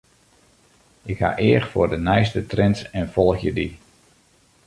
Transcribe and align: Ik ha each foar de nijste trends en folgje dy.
Ik 1.11 1.17
ha 1.23 1.31
each 1.49 1.67
foar 1.71 1.89
de 1.91 1.97
nijste 2.07 2.41
trends 2.51 2.81
en 2.97 3.09
folgje 3.13 3.51
dy. 3.57 3.67